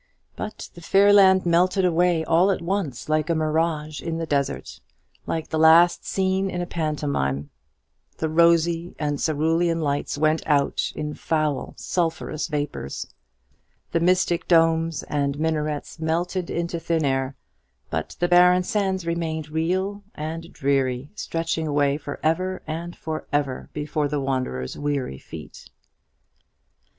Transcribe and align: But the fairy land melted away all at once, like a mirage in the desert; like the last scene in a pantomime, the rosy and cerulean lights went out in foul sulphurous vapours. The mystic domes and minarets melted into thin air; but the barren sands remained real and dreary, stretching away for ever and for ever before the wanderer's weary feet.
But 0.35 0.71
the 0.73 0.81
fairy 0.81 1.13
land 1.13 1.45
melted 1.45 1.85
away 1.85 2.25
all 2.25 2.49
at 2.49 2.59
once, 2.59 3.07
like 3.07 3.29
a 3.29 3.35
mirage 3.35 4.01
in 4.01 4.17
the 4.17 4.25
desert; 4.25 4.79
like 5.27 5.49
the 5.49 5.59
last 5.59 6.07
scene 6.07 6.49
in 6.49 6.59
a 6.59 6.65
pantomime, 6.65 7.51
the 8.17 8.27
rosy 8.27 8.95
and 8.97 9.19
cerulean 9.21 9.79
lights 9.79 10.17
went 10.17 10.41
out 10.47 10.91
in 10.95 11.13
foul 11.13 11.75
sulphurous 11.77 12.47
vapours. 12.47 13.13
The 13.91 13.99
mystic 13.99 14.47
domes 14.47 15.03
and 15.03 15.37
minarets 15.39 15.99
melted 15.99 16.49
into 16.49 16.79
thin 16.79 17.05
air; 17.05 17.35
but 17.91 18.15
the 18.19 18.27
barren 18.27 18.63
sands 18.63 19.05
remained 19.05 19.49
real 19.51 20.01
and 20.15 20.51
dreary, 20.51 21.11
stretching 21.13 21.67
away 21.67 21.97
for 21.97 22.19
ever 22.23 22.63
and 22.65 22.95
for 22.95 23.27
ever 23.31 23.69
before 23.71 24.07
the 24.07 24.19
wanderer's 24.19 24.75
weary 24.75 25.19
feet. 25.19 25.69